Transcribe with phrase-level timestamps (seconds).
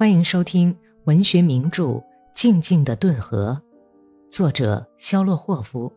[0.00, 0.74] 欢迎收听
[1.04, 1.84] 文学名著
[2.32, 3.60] 《静静的顿河》，
[4.34, 5.92] 作者肖洛霍夫，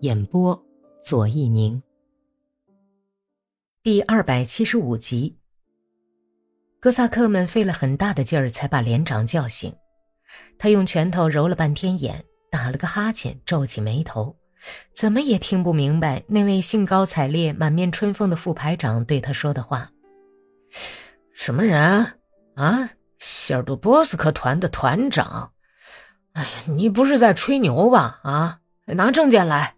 [0.00, 0.62] 演播
[1.00, 1.82] 左一宁。
[3.82, 5.38] 第二百七十五集，
[6.80, 9.74] 哥萨克们费了很大的劲儿才把连长叫醒。
[10.58, 14.36] 他用拳头揉了半天眼，打了个哈欠，皱起眉头，
[14.92, 19.90] 怎么也听不明白那位兴高采烈、满面春风的副排长对他说的话。
[21.32, 21.80] 什么人
[22.56, 22.90] 啊？
[23.20, 25.52] 希尔多波斯克团的团长？
[26.32, 28.18] 哎呀，你不是在吹牛吧？
[28.22, 29.76] 啊，拿证件来。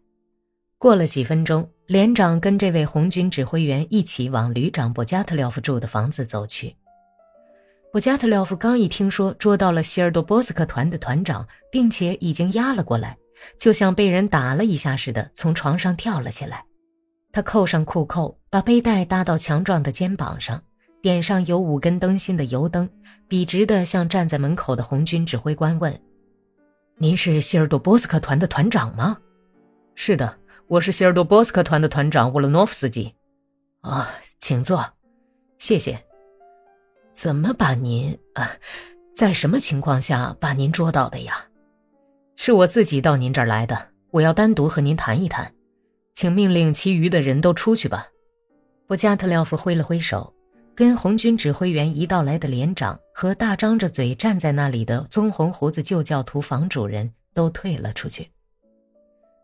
[0.78, 6.74] 过了几分钟，连长跟这位红军指挥员一起往旅长布加特廖夫住的房子走去。
[7.92, 13.16] 布加特廖夫刚一听说捉到了希尔多波斯克团的团长，并且已经押了过来，
[13.58, 16.64] 就像被人打了一下似的，从床上跳了起来。
[17.32, 20.62] 他扣上裤扣，把背带搭到强壮的肩膀上，
[21.02, 22.88] 点上有五根灯芯的油灯，
[23.26, 26.00] 笔直地向站在门口的红军指挥官问
[26.96, 29.18] ：“您是希尔多波斯克团的团长吗
[29.96, 33.12] ？”“是的，我是希尔多波斯克团的团长沃洛诺夫斯基。
[33.82, 34.08] ”“啊，
[34.38, 34.80] 请坐，
[35.58, 36.00] 谢谢。”
[37.12, 38.52] 怎么把您啊？
[39.12, 41.34] 在什么情况下把您捉到的呀？
[42.36, 43.88] 是我自己到您这儿来的。
[44.12, 45.52] 我要单独和您谈一谈，
[46.14, 48.06] 请命令其余的人都出去吧。
[48.86, 50.32] 布加特廖夫挥了挥手，
[50.74, 58.30] 跟红军指挥员一道来的连长和大张着嘴站在那里的棕红胡子旧教徒房主人都退了出去。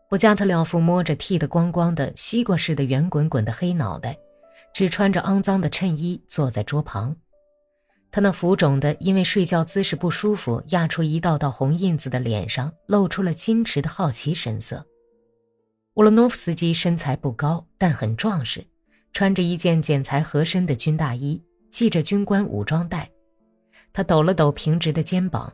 [0.09, 4.17] 布加特廖夫摸着剃得光光的西瓜似的圆滚滚的黑脑袋，
[4.73, 7.15] 只穿着肮脏的衬衣，坐在桌旁。
[8.11, 14.83] 他那浮肿的、因为睡觉姿势不舒服压出一道道红印子的脸上，露出了矜持的好奇神色。
[15.93, 18.65] 沃洛诺夫斯基身材不高，但很壮实，
[19.13, 23.09] 穿着一件剪裁合身的军大衣，系着军官武装带。
[23.91, 25.51] 他抖了抖平直的肩膀，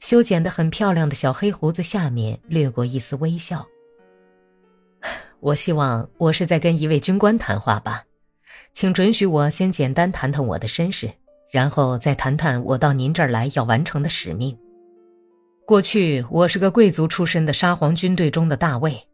[0.00, 3.66] 修剪得很漂亮的小黑胡子下面掠过一丝微笑。
[5.40, 8.04] 我希望我是在跟一位军官谈话吧，
[8.72, 11.10] 请准许我先简单谈谈我的身世。
[11.50, 14.54] 然后再谈谈我到您这儿来要完成的使命。
[15.66, 19.07] 过去我是个贵族出身的沙皇军队中的大尉，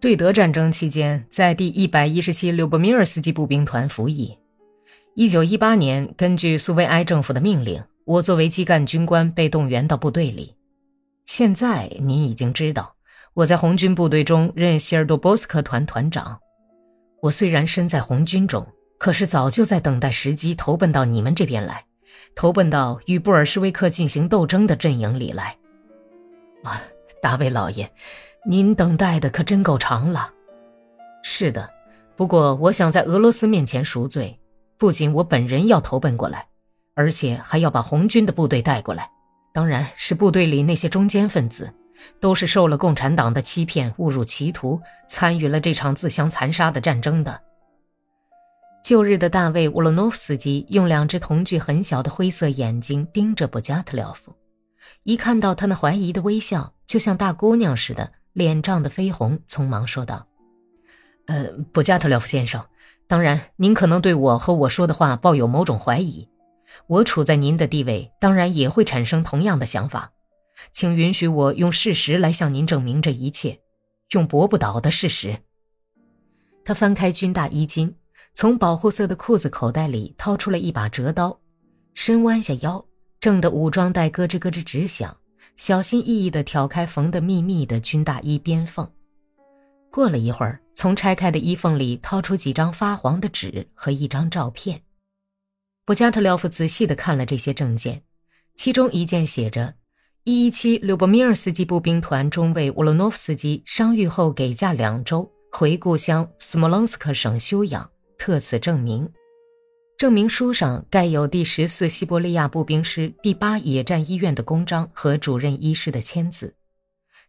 [0.00, 4.38] 对德战争期间在第一百一十七柳波米尔斯基步兵团服役。
[5.14, 10.54] 一九一八年，根据苏维埃政府的命令，我作为基干军官被动员到部队里。
[11.24, 12.94] 现在您已经知道，
[13.34, 16.38] 我在红军部队中任希尔多波斯克团团长。
[17.22, 18.66] 我虽然身在红军中。
[18.98, 21.84] 可是早就在等待时机，投奔到你们这边来，
[22.34, 25.54] 投奔到与布尔什维克进行斗争的阵营里来。
[26.62, 26.82] 啊，
[27.20, 27.92] 大卫老爷，
[28.48, 30.32] 您等待的可真够长了。
[31.24, 31.68] 是的，
[32.14, 34.38] 不过我想在俄罗斯面前赎罪，
[34.78, 36.46] 不仅我本人要投奔过来，
[36.94, 39.10] 而且还要把红军的部队带过来。
[39.52, 41.72] 当然是部队里那些中间分子，
[42.20, 47.40] 都是受了共产党的欺骗、误入歧途，参与了这场自相残杀的战争的。
[48.84, 54.32] 旧日的大卫沃洛诺夫斯基用两只瞳距很小的灰色眼睛盯着布加特廖夫，
[55.02, 60.26] 一看到他那怀疑的微笑，就像大姑娘似的，脸涨得绯红，匆忙说道
[61.24, 62.62] ：“呃，布加特廖夫先生，
[63.06, 66.28] 当然您可能对我和我说的话抱有某种怀疑，
[66.86, 70.12] 我处在您的地位，当然也会产生同样的想法，
[70.70, 73.58] 请允许我用事实来向您证明这一切，
[74.10, 75.38] 用驳不倒的事实。”
[76.62, 77.96] 他翻开军大衣襟。
[78.34, 81.40] 从保护色的裤子口袋里掏出了一把折刀，
[81.94, 82.84] 伸弯下腰，
[83.18, 85.16] 正的武装带咯吱咯吱直响，
[85.56, 88.88] 小心翼翼地挑开缝得密密的军大衣边缝。
[89.90, 94.80] 过了一会儿，从拆开的衣缝里掏出几张发黄的纸和一张照片。
[95.84, 98.02] 布加特廖夫仔细地看了这些证件，
[98.54, 99.74] 其中一件写着
[100.24, 107.88] ：“一一七柳波米尔斯基步兵团中尉沃洛诺夫斯基伤愈后给假两周，回故乡斯莫棱斯克省休养。”
[108.18, 109.08] 特此证明，
[109.96, 116.54] 证明书上盖有第十四西伯利亚步兵师第八野战医院的公章和主任医师的签字，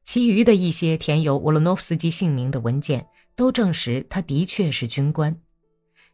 [0.04, 3.08] 其余的一些填有沃洛诺夫斯基姓名的文件
[3.38, 5.34] 都证实他的确是军官。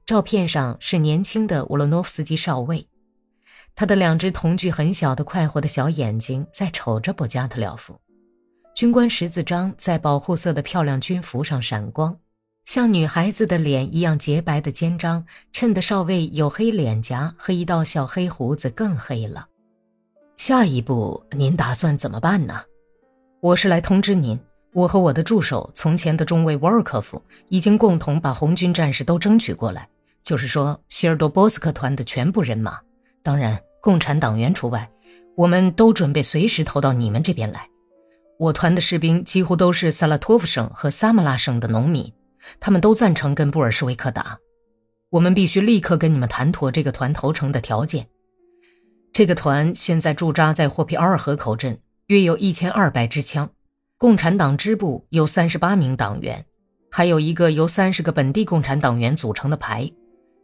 [0.05, 2.87] 照片上是年轻的沃洛诺夫斯基少尉，
[3.73, 7.99] 他的两只瞳距很小的快活的小眼睛在瞅着布加特廖夫，
[8.75, 12.15] 军官十字章在保护色的漂亮军服上闪光。
[12.65, 19.45] 像女孩子的脸一样洁白的肩章，衬得少尉黝黑脸颊和一道小黑胡子更黑了。
[20.37, 22.61] 下一步您打算怎么办呢？
[23.41, 24.39] 我是来通知您，
[24.71, 29.87] 我和我的助手从前的中尉沃尔科夫已经共同把红军战士都争取过来，
[30.23, 32.79] 就是说希尔多波斯克团的全部人马，
[33.21, 34.89] 当然共产党员除外，
[35.35, 37.67] 我们都准备随时投到你们这边来。
[38.39, 42.11] 我团的士兵几乎都是萨拉托夫省和萨马拉省的农民，
[42.59, 44.37] 他们都赞成跟布尔什维克打。
[45.09, 48.07] 我们必须立刻跟你们谈妥这个团投诚的条件。
[49.11, 53.49] 这个团现在驻扎在霍皮奥尔河口镇，约有一千二百支枪。
[53.99, 56.45] 共产党支部有三十八名党员，
[56.89, 59.91] 还有一个由三十个本地共产党员组成的排。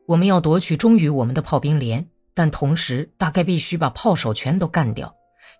[0.05, 5.13] 我们要夺取忠于我们的炮兵连，但同时大概必须把炮手全都干掉，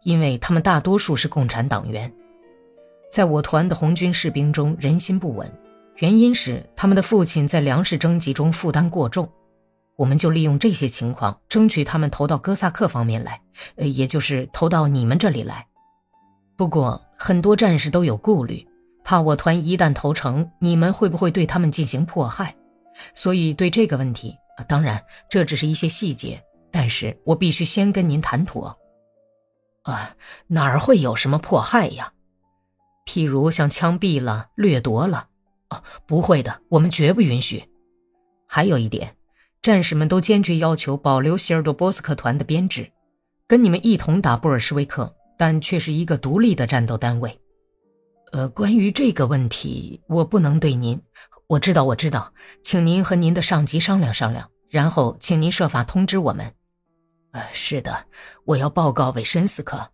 [0.04, 2.14] 因为他们大多数是共产党员。
[3.12, 5.52] 在我团的红军士兵中，人心不稳，
[6.00, 9.30] 原因是他们的父亲在粮食征集中负担过重。
[9.98, 13.42] 我们就利用这些情况，争取他们投到哥萨克方面来，
[13.76, 15.68] 呃，也就是投到你们这里来。
[16.56, 18.66] 不过，很多战士都有顾虑，
[19.04, 22.56] 怕我团一旦投诚，你们会不会对他们进行迫害？
[23.14, 24.34] 所以，对这个问题，
[24.70, 26.42] 当然这只是一些细节，
[26.72, 28.74] 但是我必须先跟您谈妥。
[29.84, 30.16] 啊，
[30.48, 32.14] 哪儿会有什么迫害呀？
[33.06, 35.28] 譬如像枪毙了、掠夺了，
[35.70, 37.64] 哦，不会的，我们绝不允许。
[38.48, 39.16] 还有一点，
[39.62, 42.92] 战士们都坚决要求保留希尔多波斯克团的编制，
[43.48, 45.16] 跟你们一同打布尔什维克。
[45.42, 47.40] 但却是一个独立的战斗单位。
[48.34, 51.02] 呃，关于这个问题，我不能对您。
[51.48, 56.54] 我知道，我知道，请您和您的上级商量商量，然后请您设法通知我们。
[57.32, 58.06] 呃，是的，
[58.44, 59.90] 我要报告韦申斯克。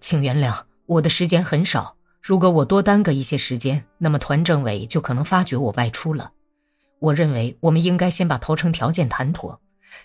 [0.00, 1.95] 请原谅，我的时间很少。
[2.26, 6.32] 如果我多耽搁一些时间，那么团政委就可能发觉我外出了。
[6.98, 9.60] 我认为我们应该先把投诚条件谈妥，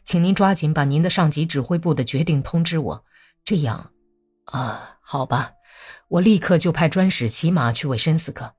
[0.06, 3.04] 请您抓紧把您的上级指挥部的决定通知我，
[3.44, 3.92] 这样。
[4.46, 5.54] 啊，好吧，
[6.10, 8.54] 我立刻就派专使骑马去维申斯克。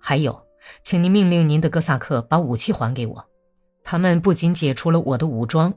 [0.00, 0.46] 还有，
[0.82, 3.28] 请您命令您的哥萨克把武器还给我。
[3.84, 5.74] 他们不仅解除了我的武装，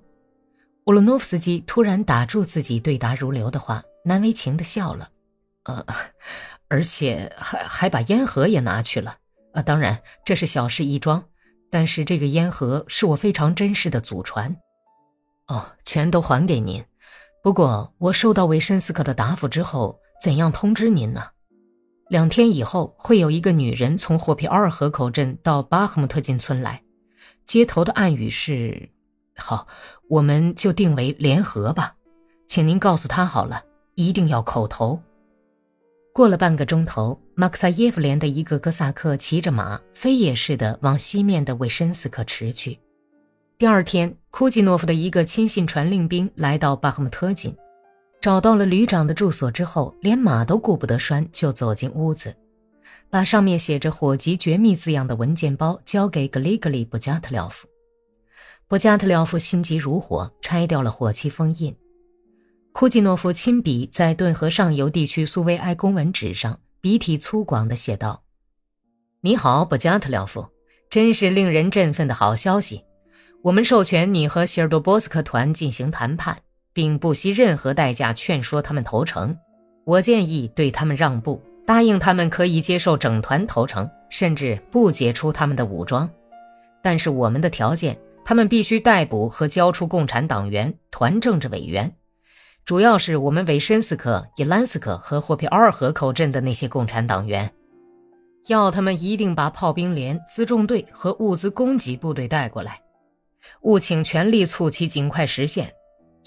[0.86, 5.10] 乌洛诺夫斯基突然打住自己对答如流的话，难为情地笑了。
[5.64, 5.86] 呃，
[6.72, 9.18] 而且还还把烟盒也拿去了。
[9.52, 11.26] 啊，当然这是小事一桩，
[11.70, 14.56] 但是这个烟盒是我非常珍视的祖传。
[15.50, 16.82] 哦，全都还给您。
[17.44, 21.28] 不过，我收到维申斯克的答复之后，怎样通知您呢？
[22.08, 26.82] 两天以后会有一个女人从霍皮奥尔河口镇到巴赫姆特金村来，
[27.46, 28.90] 接头的暗语是
[29.36, 29.68] ：“好，
[30.10, 31.96] 我们就定为联合吧，
[32.48, 33.62] 请您告诉她好了，
[33.96, 34.98] 一定要口头。”
[36.14, 42.78] 过了半个钟头，马克萨耶夫连的一个哥萨克骑着马，飞也似的往西面的维申斯克驰去。
[43.58, 47.56] 第二天，库季诺夫的一个亲信传令兵来到巴赫姆特金，
[48.20, 52.36] 找到了旅长的住所之后，连马都顾不得拴，就走进屋子，
[53.10, 57.70] 把上面写着“火急绝密”字样的文件包交给格里格里·布加特廖夫。
[58.68, 61.74] 布加特廖夫心急如火，拆掉了火漆封印。
[62.74, 68.24] 库季诺夫亲笔在顿河上游地区苏维埃公文纸上笔体粗犷地写道
[69.20, 70.48] ：“你好，布加特廖夫，
[70.90, 72.84] 真是令人振奋的好消息。”
[73.44, 76.38] 我们授权你和希尔多波斯克团进行谈判，
[76.74, 79.36] 并不惜任何代价劝说他们投诚。
[79.84, 86.10] 我建议对他们让步，答应他们可以接受整团投诚，甚至不解除他们的武装。
[86.82, 91.92] 但是我们的条件，他们必须逮捕和交出共产党员、团政治委员，
[92.64, 97.52] 主要是我们维申斯克、伊兰斯克和霍皮奥尔河口镇的那些共产党员，
[98.48, 102.80] 要他们一定把炮兵连、辎重队和物资供给部队带过来。
[103.62, 105.74] 务请全力促其尽快实现，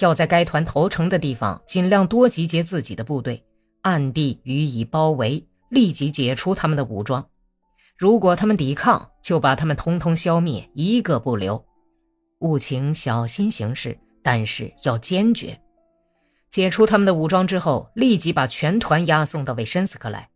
[0.01, 3.43] 要在该团投诚的地方尽量多集结自己的部队，
[3.83, 7.25] 暗地予以包围，立即解除他们的武装。
[7.97, 11.65] 如果他们抵抗，就把他们通通消灭，一个不留。
[12.41, 15.59] 务请小心行事，但是要坚决。
[16.55, 20.29] 解除他们的武装之后，立即把全团押送到维申斯克来。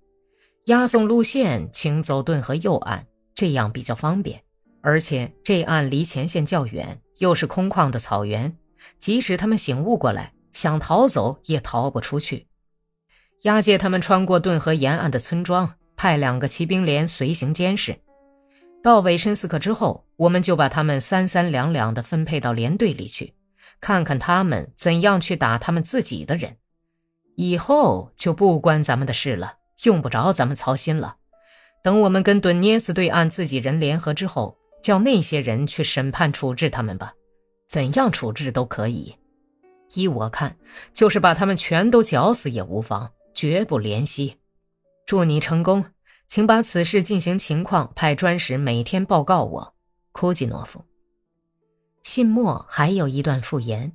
[0.64, 3.04] 押送路线，请走顿河右岸，
[3.36, 4.42] 这样比较方便。
[4.82, 8.52] 而且这岸离前线较远，又是空旷的草原，
[8.98, 12.48] 即使他们醒悟过来，想逃走也逃不出去。
[13.42, 17.96] 押解他们穿过顿河沿岸的村庄，派两个骑兵连随行监视。
[18.82, 23.34] 到维申斯克之后，我们就把他们三三两两地分配到连队里去，
[23.80, 26.56] 看看他们怎样去打他们自己的人。
[27.36, 31.16] 以后就不关咱们的事了，用不着咱们操心了。
[31.82, 34.56] 等我们跟顿涅斯对岸自己人联合之后。
[34.80, 37.12] 叫那些人去审判处置他们吧，
[37.66, 39.14] 怎样处置都可以。
[39.94, 40.56] 依我看，
[40.94, 44.36] 就是把他们全都绞死也无妨，绝不怜惜。
[45.04, 45.84] 祝你成功，
[46.28, 49.74] 请把此事进行情况派专使每天报告我。
[50.12, 50.84] 库季诺夫。
[52.08, 53.92] 信末还有一段附言：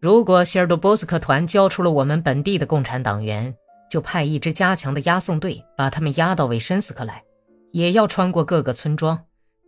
[0.00, 3.54] 如果希尔多波斯克团交出了我们本地的共产党员，
[3.88, 7.22] 就派一支加强的押送队把他们押到维申斯克来，
[7.70, 9.16] 也要穿过各个村庄，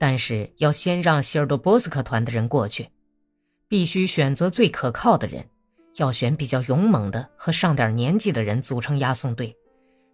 [0.01, 2.89] 但是要先让希尔多波斯克团的人过去，
[3.69, 5.49] 必须选择最可靠的人，
[5.99, 9.57] 要选比较勇猛的和上点年纪的人组成押送队，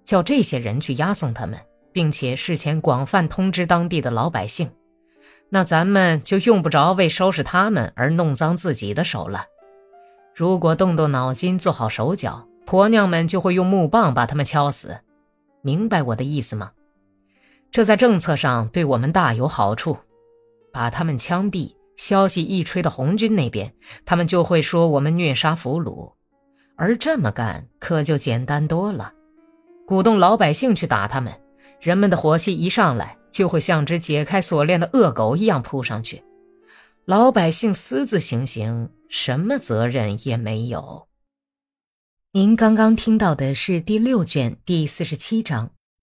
[0.04, 1.58] 叫这些人去押送他们，
[1.90, 4.70] 并且事前广泛通知当地的老百姓，
[5.50, 9.46] 那咱们就用不着为收拾他们而弄脏自己的手了。
[10.34, 12.46] 如果动动脑筋，做好手脚。
[12.66, 14.98] 婆娘们就会用木棒把他们敲死，
[15.62, 16.72] 明白我的意思吗？
[17.70, 19.96] 这在政策上对我们大有好处。
[20.70, 23.72] 把他们枪毙，消息一吹到红军那边，
[24.04, 26.12] 他们就会说我们虐杀俘虏，
[26.76, 29.14] 而这么干可就简单多了。
[29.86, 31.32] 鼓动老百姓去打他们，
[31.80, 36.22] 人们的火气一上来，就会像只解开锁链的恶狗一样扑上去，
[37.04, 41.08] 老百姓私自行刑，什么责任也没有。
[42.32, 45.70] 您刚刚听到的是第六卷第四十七章。